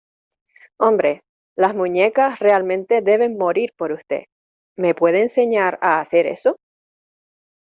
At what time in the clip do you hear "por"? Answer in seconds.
3.77-3.91